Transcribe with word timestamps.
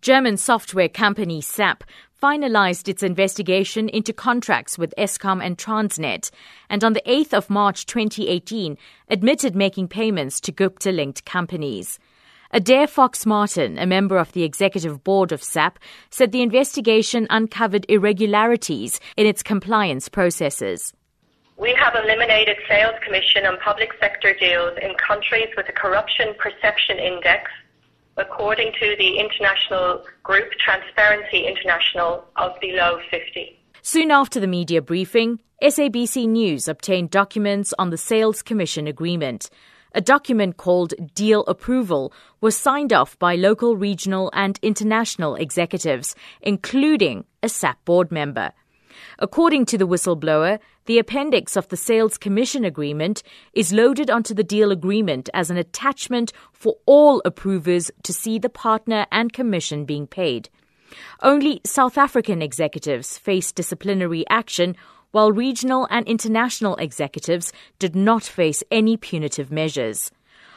German 0.00 0.38
software 0.38 0.88
company 0.88 1.42
SAP 1.42 1.84
finalized 2.22 2.88
its 2.88 3.02
investigation 3.02 3.86
into 3.90 4.14
contracts 4.14 4.78
with 4.78 4.94
Eskom 4.96 5.44
and 5.44 5.58
Transnet, 5.58 6.30
and 6.70 6.82
on 6.82 6.94
the 6.94 7.02
8th 7.06 7.34
of 7.34 7.50
March 7.50 7.84
2018 7.84 8.78
admitted 9.08 9.54
making 9.54 9.88
payments 9.88 10.40
to 10.40 10.52
Gupta 10.52 10.90
linked 10.90 11.26
companies. 11.26 11.98
Adaire 12.54 12.88
Fox 12.88 13.26
Martin, 13.26 13.78
a 13.78 13.84
member 13.84 14.16
of 14.16 14.32
the 14.32 14.42
executive 14.42 15.04
board 15.04 15.32
of 15.32 15.42
SAP, 15.42 15.78
said 16.08 16.32
the 16.32 16.42
investigation 16.42 17.26
uncovered 17.28 17.84
irregularities 17.90 19.00
in 19.18 19.26
its 19.26 19.42
compliance 19.42 20.08
processes. 20.08 20.94
We 21.58 21.74
have 21.74 21.94
eliminated 21.94 22.56
sales 22.66 22.94
commission 23.04 23.44
on 23.44 23.58
public 23.58 23.90
sector 24.00 24.32
deals 24.32 24.78
in 24.80 24.94
countries 24.94 25.48
with 25.58 25.68
a 25.68 25.72
corruption 25.72 26.34
perception 26.38 26.98
index 26.98 27.50
according 28.16 28.72
to 28.80 28.96
the 28.98 29.18
international 29.18 30.04
group 30.22 30.50
Transparency 30.64 31.46
International 31.46 32.24
of 32.36 32.52
below 32.60 32.98
50. 33.10 33.58
Soon 33.82 34.10
after 34.10 34.38
the 34.40 34.46
media 34.46 34.82
briefing, 34.82 35.40
SABC 35.62 36.28
News 36.28 36.68
obtained 36.68 37.10
documents 37.10 37.72
on 37.78 37.90
the 37.90 37.96
Sales 37.96 38.42
Commission 38.42 38.86
Agreement. 38.86 39.50
A 39.92 40.00
document 40.00 40.56
called 40.56 40.94
Deal 41.14 41.44
Approval 41.46 42.12
was 42.40 42.56
signed 42.56 42.92
off 42.92 43.18
by 43.18 43.34
local, 43.34 43.76
regional, 43.76 44.30
and 44.34 44.58
international 44.62 45.34
executives, 45.34 46.14
including 46.40 47.24
a 47.42 47.48
SAP 47.48 47.84
board 47.84 48.12
member. 48.12 48.52
According 49.18 49.66
to 49.66 49.78
the 49.78 49.86
whistleblower, 49.86 50.58
the 50.86 50.98
appendix 50.98 51.56
of 51.56 51.68
the 51.68 51.76
Sales 51.76 52.18
Commission 52.18 52.64
Agreement 52.64 53.22
is 53.52 53.72
loaded 53.72 54.10
onto 54.10 54.34
the 54.34 54.44
deal 54.44 54.70
agreement 54.70 55.28
as 55.34 55.50
an 55.50 55.56
attachment 55.56 56.32
for 56.52 56.76
all 56.86 57.22
approvers 57.24 57.90
to 58.02 58.12
see 58.12 58.38
the 58.38 58.48
partner 58.48 59.06
and 59.12 59.32
commission 59.32 59.84
being 59.84 60.06
paid. 60.06 60.48
Only 61.22 61.60
South 61.64 61.96
African 61.96 62.42
executives 62.42 63.18
faced 63.18 63.54
disciplinary 63.54 64.24
action, 64.28 64.76
while 65.12 65.32
regional 65.32 65.86
and 65.90 66.06
international 66.06 66.76
executives 66.76 67.52
did 67.78 67.94
not 67.94 68.22
face 68.22 68.62
any 68.70 68.96
punitive 68.96 69.50
measures. 69.50 70.10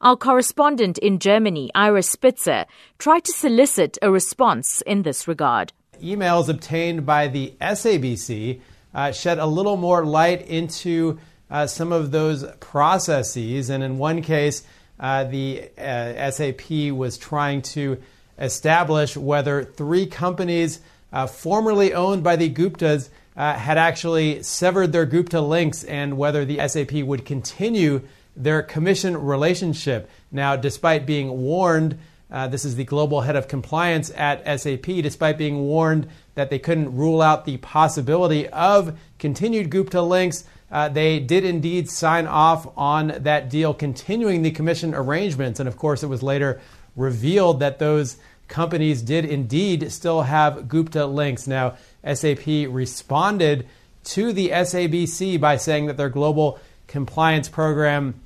Our 0.00 0.16
correspondent 0.16 0.98
in 0.98 1.18
Germany, 1.18 1.70
Iris 1.74 2.10
Spitzer, 2.10 2.66
tried 2.98 3.24
to 3.24 3.32
solicit 3.32 3.96
a 4.02 4.10
response 4.10 4.82
in 4.82 5.02
this 5.02 5.26
regard. 5.26 5.72
Emails 6.00 6.48
obtained 6.48 7.06
by 7.06 7.28
the 7.28 7.54
SABC 7.60 8.60
uh, 8.94 9.12
shed 9.12 9.38
a 9.38 9.46
little 9.46 9.76
more 9.76 10.04
light 10.04 10.46
into 10.46 11.18
uh, 11.50 11.66
some 11.66 11.92
of 11.92 12.10
those 12.10 12.44
processes. 12.60 13.70
And 13.70 13.82
in 13.82 13.98
one 13.98 14.22
case, 14.22 14.62
uh, 14.98 15.24
the 15.24 15.70
uh, 15.76 16.30
SAP 16.30 16.70
was 16.92 17.18
trying 17.18 17.62
to 17.62 18.00
establish 18.38 19.16
whether 19.16 19.64
three 19.64 20.06
companies 20.06 20.80
uh, 21.12 21.26
formerly 21.26 21.94
owned 21.94 22.22
by 22.24 22.36
the 22.36 22.52
Guptas 22.52 23.08
uh, 23.36 23.54
had 23.54 23.78
actually 23.78 24.42
severed 24.42 24.92
their 24.92 25.06
Gupta 25.06 25.40
links 25.40 25.84
and 25.84 26.16
whether 26.16 26.44
the 26.44 26.66
SAP 26.68 26.92
would 26.92 27.24
continue 27.24 28.02
their 28.36 28.62
commission 28.62 29.16
relationship. 29.16 30.08
Now, 30.30 30.56
despite 30.56 31.06
being 31.06 31.42
warned, 31.42 31.98
uh, 32.34 32.48
this 32.48 32.64
is 32.64 32.74
the 32.74 32.82
global 32.82 33.20
head 33.20 33.36
of 33.36 33.46
compliance 33.46 34.10
at 34.16 34.60
SAP, 34.60 34.86
despite 34.86 35.38
being 35.38 35.60
warned 35.60 36.08
that 36.34 36.50
they 36.50 36.58
couldn't 36.58 36.96
rule 36.96 37.22
out 37.22 37.44
the 37.44 37.58
possibility 37.58 38.48
of 38.48 38.98
continued 39.20 39.70
Gupta 39.70 40.02
links. 40.02 40.42
Uh, 40.68 40.88
they 40.88 41.20
did 41.20 41.44
indeed 41.44 41.88
sign 41.88 42.26
off 42.26 42.66
on 42.76 43.14
that 43.20 43.48
deal, 43.48 43.72
continuing 43.72 44.42
the 44.42 44.50
commission 44.50 44.96
arrangements. 44.96 45.60
And 45.60 45.68
of 45.68 45.76
course, 45.76 46.02
it 46.02 46.08
was 46.08 46.24
later 46.24 46.60
revealed 46.96 47.60
that 47.60 47.78
those 47.78 48.16
companies 48.48 49.00
did 49.00 49.24
indeed 49.24 49.92
still 49.92 50.22
have 50.22 50.66
Gupta 50.66 51.06
links. 51.06 51.46
Now, 51.46 51.76
SAP 52.04 52.46
responded 52.68 53.68
to 54.06 54.32
the 54.32 54.48
SABC 54.48 55.40
by 55.40 55.56
saying 55.56 55.86
that 55.86 55.96
their 55.96 56.08
global 56.08 56.58
compliance 56.88 57.48
program 57.48 58.20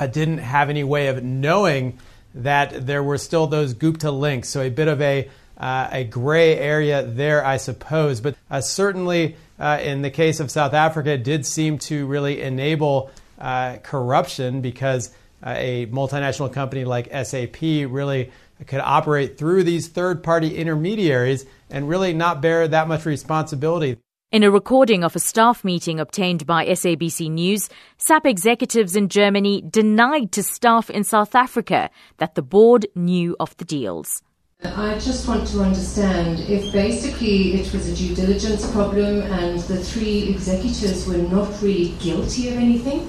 uh, 0.00 0.06
didn't 0.06 0.38
have 0.38 0.70
any 0.70 0.84
way 0.84 1.08
of 1.08 1.22
knowing 1.22 1.98
that 2.36 2.86
there 2.86 3.02
were 3.02 3.18
still 3.18 3.46
those 3.46 3.74
Gupta 3.74 4.10
links. 4.10 4.48
So 4.48 4.60
a 4.60 4.70
bit 4.70 4.88
of 4.88 5.00
a 5.00 5.28
uh, 5.58 5.88
a 5.90 6.04
gray 6.04 6.58
area 6.58 7.02
there, 7.02 7.44
I 7.44 7.56
suppose. 7.56 8.20
But 8.20 8.36
uh, 8.50 8.60
certainly, 8.60 9.36
uh, 9.58 9.78
in 9.82 10.02
the 10.02 10.10
case 10.10 10.38
of 10.38 10.50
South 10.50 10.74
Africa, 10.74 11.12
it 11.12 11.24
did 11.24 11.46
seem 11.46 11.78
to 11.78 12.06
really 12.06 12.42
enable 12.42 13.10
uh, 13.38 13.78
corruption 13.82 14.60
because 14.60 15.14
uh, 15.42 15.54
a 15.56 15.86
multinational 15.86 16.52
company 16.52 16.84
like 16.84 17.08
SAP 17.10 17.62
really 17.62 18.30
could 18.66 18.80
operate 18.80 19.38
through 19.38 19.62
these 19.64 19.88
third 19.88 20.22
party 20.22 20.56
intermediaries 20.56 21.46
and 21.70 21.88
really 21.88 22.12
not 22.12 22.40
bear 22.40 22.68
that 22.68 22.88
much 22.88 23.04
responsibility. 23.04 23.98
In 24.32 24.42
a 24.42 24.50
recording 24.50 25.04
of 25.04 25.14
a 25.14 25.20
staff 25.20 25.62
meeting 25.62 26.00
obtained 26.00 26.46
by 26.46 26.66
SABC 26.66 27.30
News, 27.30 27.68
SAP 27.96 28.26
executives 28.26 28.96
in 28.96 29.08
Germany 29.08 29.62
denied 29.70 30.32
to 30.32 30.42
staff 30.42 30.90
in 30.90 31.04
South 31.04 31.36
Africa 31.36 31.90
that 32.16 32.34
the 32.34 32.42
board 32.42 32.86
knew 32.96 33.36
of 33.38 33.56
the 33.58 33.64
deals. 33.64 34.24
I 34.64 34.94
just 34.94 35.28
want 35.28 35.46
to 35.48 35.60
understand 35.60 36.40
if 36.40 36.72
basically 36.72 37.60
it 37.60 37.72
was 37.72 37.88
a 37.88 37.94
due 37.94 38.16
diligence 38.16 38.68
problem 38.72 39.22
and 39.22 39.60
the 39.60 39.76
three 39.76 40.28
executives 40.30 41.06
were 41.06 41.18
not 41.18 41.62
really 41.62 41.90
guilty 42.00 42.48
of 42.48 42.56
anything, 42.56 43.02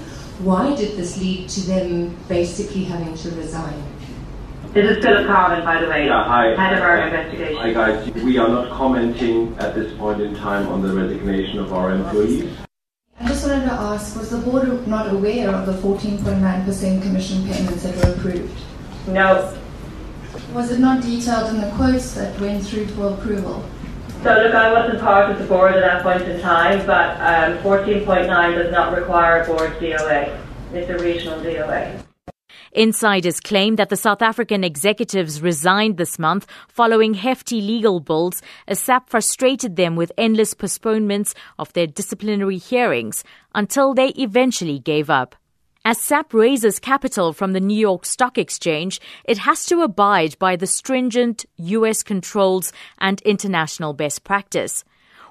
why 0.45 0.75
did 0.75 0.97
this 0.97 1.17
lead 1.19 1.49
to 1.49 1.61
them 1.61 2.15
basically 2.27 2.83
having 2.83 3.15
to 3.15 3.31
resign? 3.31 3.81
This 4.77 4.97
is 4.97 5.03
Philip 5.03 5.25
Carvin, 5.25 5.65
by 5.65 5.81
the 5.81 5.89
way, 5.89 6.05
yeah, 6.05 6.23
hi, 6.23 6.49
head 6.49 6.77
of 6.77 6.83
our 6.83 6.99
investigation. 6.99 7.55
Hi 7.55 7.73
guys, 7.73 8.11
we 8.13 8.37
are 8.37 8.47
not 8.47 8.69
commenting 8.69 9.57
at 9.57 9.73
this 9.73 9.91
point 9.97 10.21
in 10.21 10.35
time 10.35 10.67
on 10.67 10.83
the 10.83 10.93
resignation 10.93 11.57
of 11.57 11.73
our 11.73 11.89
employees. 11.89 12.55
I 13.19 13.27
just 13.27 13.43
wanted 13.43 13.65
to 13.65 13.71
ask, 13.71 14.15
was 14.15 14.29
the 14.29 14.37
board 14.37 14.87
not 14.87 15.11
aware 15.11 15.49
of 15.49 15.65
the 15.65 15.71
14.9% 15.81 17.01
commission 17.01 17.43
payments 17.47 17.81
that 17.81 17.95
were 18.05 18.13
approved? 18.13 18.55
No, 19.07 19.57
was 20.53 20.69
it 20.69 20.79
not 20.79 21.01
detailed 21.01 21.55
in 21.55 21.61
the 21.61 21.71
quotes 21.71 22.13
that 22.13 22.39
went 22.39 22.63
through 22.63 22.85
for 22.89 23.15
approval? 23.15 23.67
So 24.21 24.29
look, 24.31 24.53
I 24.53 24.71
wasn't 24.71 25.01
part 25.01 25.31
of 25.31 25.39
the 25.39 25.45
board 25.45 25.73
at 25.73 25.79
that 25.79 26.03
point 26.03 26.21
in 26.29 26.39
time, 26.39 26.85
but 26.85 27.19
um, 27.19 27.57
14.9 27.63 28.53
does 28.53 28.71
not 28.71 28.95
require 28.95 29.41
a 29.41 29.47
board 29.47 29.71
DOA. 29.79 30.39
It's 30.73 30.87
a 30.91 30.99
regional 30.99 31.39
DOA. 31.39 32.06
Insiders 32.77 33.39
claim 33.39 33.77
that 33.77 33.89
the 33.89 33.95
South 33.97 34.21
African 34.21 34.63
executives 34.63 35.41
resigned 35.41 35.97
this 35.97 36.19
month 36.19 36.45
following 36.67 37.15
hefty 37.15 37.59
legal 37.59 37.99
bills 37.99 38.39
as 38.67 38.79
SAP 38.79 39.09
frustrated 39.09 39.77
them 39.77 39.95
with 39.95 40.11
endless 40.15 40.53
postponements 40.53 41.33
of 41.57 41.73
their 41.73 41.87
disciplinary 41.87 42.59
hearings 42.59 43.23
until 43.55 43.95
they 43.95 44.09
eventually 44.09 44.77
gave 44.77 45.09
up. 45.09 45.35
As 45.85 45.99
SAP 45.99 46.35
raises 46.35 46.77
capital 46.77 47.33
from 47.33 47.53
the 47.53 47.59
New 47.59 47.79
York 47.79 48.05
Stock 48.05 48.37
Exchange, 48.37 49.01
it 49.25 49.39
has 49.39 49.65
to 49.65 49.81
abide 49.81 50.37
by 50.37 50.55
the 50.55 50.67
stringent 50.67 51.47
U.S. 51.57 52.03
controls 52.03 52.71
and 52.99 53.19
international 53.23 53.93
best 53.93 54.23
practice. 54.23 54.83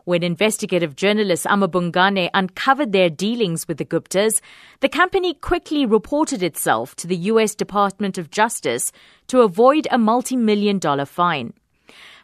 When 0.07 0.23
investigative 0.23 0.95
journalist 0.95 1.47
amaBhungane 1.47 2.31
uncovered 2.33 2.93
their 2.93 3.11
dealings 3.11 3.67
with 3.67 3.79
the 3.79 3.85
Guptas, 3.85 4.41
the 4.79 4.89
company 4.89 5.35
quickly 5.35 5.85
reported 5.85 6.45
itself 6.45 6.95
to 6.97 7.09
the 7.09 7.17
U.S. 7.33 7.57
Department 7.57 8.17
of 8.17 8.31
Justice 8.31 8.93
to 9.27 9.41
avoid 9.41 9.89
a 9.91 9.99
multi 9.99 10.37
million 10.37 10.79
dollar 10.79 11.07
fine. 11.07 11.55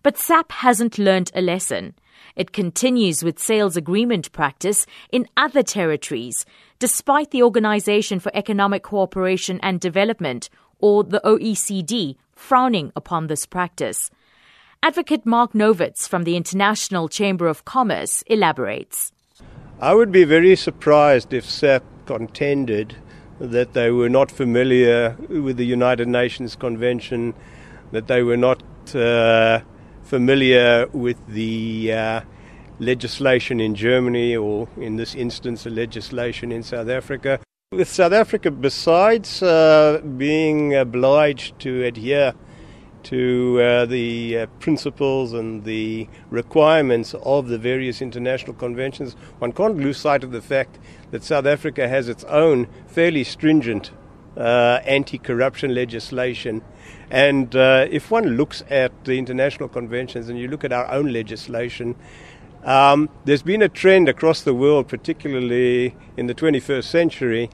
But 0.04 0.16
SAP 0.16 0.52
hasn't 0.52 0.96
learned 0.96 1.32
a 1.34 1.40
lesson. 1.42 1.94
It 2.36 2.52
continues 2.52 3.24
with 3.24 3.40
sales 3.40 3.76
agreement 3.76 4.30
practice 4.30 4.86
in 5.10 5.26
other 5.36 5.64
territories, 5.64 6.46
despite 6.78 7.32
the 7.32 7.42
Organization 7.42 8.20
for 8.20 8.30
Economic 8.32 8.84
Cooperation 8.84 9.58
and 9.60 9.80
Development, 9.80 10.48
or 10.78 11.02
the 11.02 11.20
OECD, 11.24 12.14
frowning 12.30 12.92
upon 12.94 13.26
this 13.26 13.44
practice. 13.44 14.08
Advocate 14.84 15.24
Mark 15.24 15.52
Novitz 15.52 16.08
from 16.08 16.24
the 16.24 16.36
International 16.36 17.08
Chamber 17.08 17.46
of 17.46 17.64
Commerce 17.64 18.22
elaborates. 18.26 19.12
I 19.80 19.94
would 19.94 20.10
be 20.10 20.24
very 20.24 20.56
surprised 20.56 21.32
if 21.32 21.48
SAP 21.48 21.84
contended 22.06 22.96
that 23.38 23.74
they 23.74 23.92
were 23.92 24.08
not 24.08 24.32
familiar 24.32 25.16
with 25.28 25.56
the 25.56 25.64
United 25.64 26.08
Nations 26.08 26.56
Convention, 26.56 27.32
that 27.92 28.08
they 28.08 28.24
were 28.24 28.36
not 28.36 28.60
uh, 28.92 29.60
familiar 30.02 30.88
with 30.88 31.28
the 31.28 31.92
uh, 31.92 32.20
legislation 32.80 33.60
in 33.60 33.76
Germany, 33.76 34.34
or 34.34 34.66
in 34.76 34.96
this 34.96 35.14
instance, 35.14 35.62
the 35.62 35.70
legislation 35.70 36.50
in 36.50 36.64
South 36.64 36.88
Africa. 36.88 37.38
With 37.70 37.88
South 37.88 38.12
Africa, 38.12 38.50
besides 38.50 39.44
uh, 39.44 40.00
being 40.16 40.74
obliged 40.74 41.60
to 41.60 41.84
adhere 41.84 42.34
to 43.04 43.60
uh, 43.60 43.86
the 43.86 44.38
uh, 44.38 44.46
principles 44.58 45.32
and 45.32 45.64
the 45.64 46.08
requirements 46.30 47.14
of 47.22 47.48
the 47.48 47.58
various 47.58 48.02
international 48.02 48.54
conventions, 48.54 49.14
one 49.38 49.52
can't 49.52 49.76
lose 49.76 49.98
sight 49.98 50.24
of 50.24 50.30
the 50.30 50.42
fact 50.42 50.78
that 51.10 51.22
South 51.24 51.46
Africa 51.46 51.88
has 51.88 52.08
its 52.08 52.24
own 52.24 52.68
fairly 52.86 53.24
stringent 53.24 53.90
uh, 54.36 54.80
anti 54.84 55.18
corruption 55.18 55.74
legislation. 55.74 56.62
And 57.10 57.54
uh, 57.54 57.86
if 57.90 58.10
one 58.10 58.36
looks 58.36 58.62
at 58.70 59.04
the 59.04 59.18
international 59.18 59.68
conventions 59.68 60.28
and 60.28 60.38
you 60.38 60.48
look 60.48 60.64
at 60.64 60.72
our 60.72 60.90
own 60.90 61.12
legislation, 61.12 61.94
um, 62.64 63.10
there's 63.24 63.42
been 63.42 63.62
a 63.62 63.68
trend 63.68 64.08
across 64.08 64.42
the 64.42 64.54
world, 64.54 64.88
particularly 64.88 65.94
in 66.16 66.28
the 66.28 66.34
21st 66.34 66.84
century, 66.84 67.50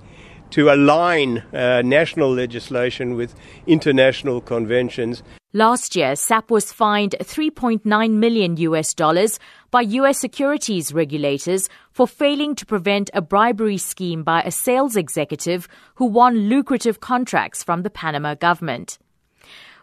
to 0.50 0.70
align 0.70 1.38
uh, 1.52 1.82
national 1.82 2.32
legislation 2.32 3.14
with 3.14 3.34
international 3.66 4.40
conventions. 4.40 5.22
Last 5.54 5.96
year, 5.96 6.14
SAP 6.14 6.50
was 6.50 6.72
fined 6.72 7.16
3.9 7.20 8.10
million 8.10 8.56
US 8.58 8.92
dollars 8.92 9.38
by 9.70 9.80
US 9.80 10.18
securities 10.18 10.92
regulators 10.92 11.70
for 11.90 12.06
failing 12.06 12.54
to 12.56 12.66
prevent 12.66 13.08
a 13.14 13.22
bribery 13.22 13.78
scheme 13.78 14.22
by 14.22 14.42
a 14.42 14.50
sales 14.50 14.94
executive 14.94 15.66
who 15.94 16.04
won 16.04 16.50
lucrative 16.50 17.00
contracts 17.00 17.64
from 17.64 17.82
the 17.82 17.90
Panama 17.90 18.34
government. 18.34 18.98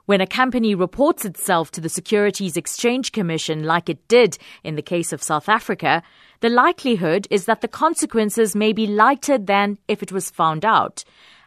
When 0.05 0.21
a 0.21 0.27
company 0.27 0.75
reports 0.75 1.25
itself 1.25 1.71
to 1.71 1.81
the 1.81 1.89
Securities 1.89 2.57
Exchange 2.57 3.11
Commission 3.11 3.63
like 3.63 3.89
it 3.89 4.07
did 4.07 4.37
in 4.63 4.75
the 4.75 4.83
case 4.83 5.11
of 5.11 5.23
South 5.23 5.49
Africa, 5.49 6.03
the 6.41 6.49
likelihood 6.49 7.27
is 7.31 7.45
that 7.45 7.61
the 7.61 7.67
consequences 7.67 8.55
may 8.55 8.71
be 8.71 8.85
lighter 8.85 9.39
than 9.39 9.79
if 9.87 10.03
it 10.03 10.11
was 10.11 10.29
found 10.29 10.63
out. 10.63 11.03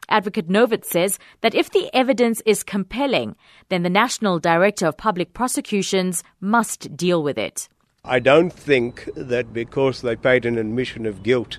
Advocate 0.09 0.49
Novitz 0.49 0.87
says 0.87 1.21
that 1.41 1.55
if 1.55 1.71
the 1.71 1.89
evidence 1.95 2.43
is 2.47 2.65
compelling, 2.65 3.37
then 3.69 3.85
the 3.85 3.91
National 3.91 4.41
Director 4.41 4.89
of 4.89 4.97
Public 4.97 5.35
Prosecutions 5.35 6.25
must 6.41 6.97
deal 6.97 7.23
with 7.23 7.39
it. 7.39 7.69
I 8.05 8.19
don't 8.19 8.53
think 8.53 9.09
that 9.15 9.53
because 9.53 10.01
they 10.01 10.17
paid 10.17 10.45
an 10.45 10.59
admission 10.59 11.07
of 11.07 11.23
guilt 11.23 11.59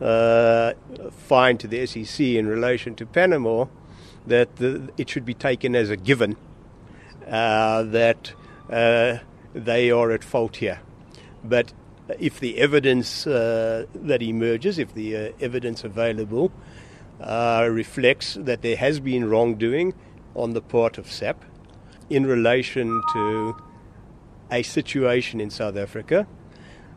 uh, 0.00 0.72
fine 1.12 1.58
to 1.58 1.68
the 1.68 1.86
SEC 1.86 2.18
in 2.18 2.48
relation 2.48 2.96
to 2.96 3.06
Panama, 3.06 3.66
that 4.26 4.56
the, 4.56 4.90
it 4.96 5.10
should 5.10 5.24
be 5.24 5.34
taken 5.34 5.74
as 5.74 5.90
a 5.90 5.96
given 5.96 6.36
uh, 7.28 7.82
that 7.82 8.32
uh, 8.70 9.18
they 9.54 9.90
are 9.90 10.10
at 10.10 10.24
fault 10.24 10.56
here. 10.56 10.80
But 11.44 11.72
if 12.18 12.40
the 12.40 12.58
evidence 12.58 13.26
uh, 13.26 13.86
that 13.94 14.22
emerges, 14.22 14.78
if 14.78 14.94
the 14.94 15.16
uh, 15.16 15.32
evidence 15.40 15.84
available 15.84 16.52
uh, 17.20 17.68
reflects 17.70 18.34
that 18.34 18.62
there 18.62 18.76
has 18.76 19.00
been 19.00 19.28
wrongdoing 19.28 19.94
on 20.34 20.52
the 20.54 20.60
part 20.60 20.98
of 20.98 21.10
SAP 21.10 21.44
in 22.10 22.26
relation 22.26 23.02
to 23.12 23.56
a 24.50 24.62
situation 24.62 25.40
in 25.40 25.50
South 25.50 25.76
Africa, 25.76 26.26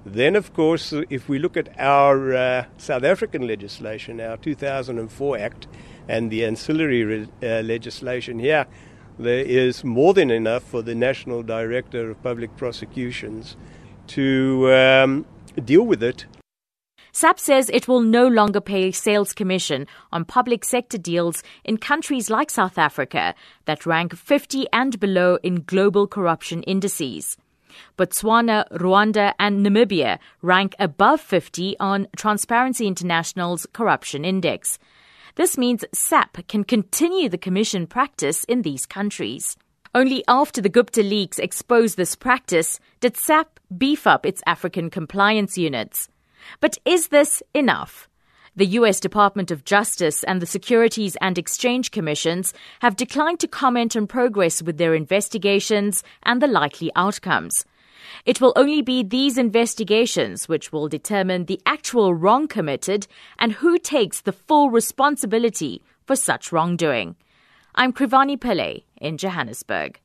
then, 0.05 0.35
of 0.35 0.53
course, 0.53 0.93
if 1.09 1.27
we 1.27 1.39
look 1.39 1.57
at 1.57 1.69
our 1.79 2.35
uh, 2.35 2.65
South 2.77 3.03
African 3.03 3.47
legislation, 3.47 4.21
our 4.21 4.37
2004 4.37 5.37
Act, 5.39 5.67
and 6.07 6.29
the 6.29 6.45
ancillary 6.45 7.03
re- 7.03 7.27
uh, 7.41 7.63
legislation 7.63 8.37
here, 8.37 8.67
there 9.17 9.43
is 9.43 9.83
more 9.83 10.13
than 10.13 10.29
enough 10.29 10.63
for 10.63 10.83
the 10.83 10.93
National 10.93 11.41
Director 11.41 12.11
of 12.11 12.21
Public 12.21 12.55
Prosecutions 12.55 13.57
to 14.07 14.71
um, 14.71 15.25
deal 15.63 15.83
with 15.83 16.03
it. 16.03 16.25
SAP 17.11 17.39
says 17.39 17.69
it 17.69 17.87
will 17.87 18.01
no 18.01 18.27
longer 18.27 18.59
pay 18.59 18.91
sales 18.91 19.33
commission 19.33 19.87
on 20.11 20.25
public 20.25 20.65
sector 20.65 20.97
deals 20.97 21.43
in 21.63 21.77
countries 21.77 22.29
like 22.29 22.51
South 22.51 22.77
Africa 22.77 23.33
that 23.63 23.85
rank 23.85 24.15
50 24.15 24.67
and 24.73 24.99
below 24.99 25.39
in 25.41 25.63
global 25.63 26.07
corruption 26.07 26.61
indices. 26.63 27.37
Botswana, 27.97 28.67
Rwanda, 28.71 29.33
and 29.39 29.65
Namibia 29.65 30.19
rank 30.41 30.75
above 30.79 31.21
50 31.21 31.75
on 31.79 32.07
Transparency 32.15 32.87
International's 32.87 33.65
corruption 33.73 34.25
index. 34.25 34.79
This 35.35 35.57
means 35.57 35.83
SAP 35.93 36.47
can 36.47 36.63
continue 36.63 37.29
the 37.29 37.37
commission 37.37 37.87
practice 37.87 38.43
in 38.45 38.61
these 38.61 38.85
countries. 38.85 39.57
Only 39.93 40.23
after 40.27 40.61
the 40.61 40.69
Gupta 40.69 41.03
leaks 41.03 41.39
exposed 41.39 41.97
this 41.97 42.15
practice 42.15 42.79
did 42.99 43.15
SAP 43.15 43.59
beef 43.77 44.05
up 44.05 44.25
its 44.25 44.43
African 44.45 44.89
compliance 44.89 45.57
units. 45.57 46.09
But 46.59 46.77
is 46.85 47.09
this 47.09 47.41
enough? 47.53 48.07
The 48.57 48.77
US 48.79 49.01
Department 49.01 49.51
of 49.51 49.65
Justice 49.65 50.23
and 50.23 50.41
the 50.41 50.45
Securities 50.45 51.17
and 51.19 51.37
Exchange 51.37 51.91
Commissions 51.91 52.53
have 52.79 52.95
declined 52.95 53.41
to 53.41 53.49
comment 53.49 53.97
on 53.97 54.07
progress 54.07 54.63
with 54.63 54.77
their 54.77 54.95
investigations 54.95 56.03
and 56.23 56.41
the 56.41 56.47
likely 56.47 56.89
outcomes. 56.95 57.65
It 58.25 58.39
will 58.39 58.53
only 58.55 58.81
be 58.81 59.03
these 59.03 59.37
investigations 59.37 60.47
which 60.47 60.71
will 60.71 60.87
determine 60.87 61.45
the 61.45 61.59
actual 61.65 62.13
wrong 62.13 62.47
committed 62.47 63.07
and 63.39 63.51
who 63.51 63.77
takes 63.77 64.21
the 64.21 64.31
full 64.31 64.69
responsibility 64.69 65.83
for 66.05 66.15
such 66.15 66.53
wrongdoing. 66.53 67.17
I'm 67.75 67.91
Krivani 67.91 68.37
Pillay 68.37 68.83
in 69.01 69.17
Johannesburg. 69.17 69.99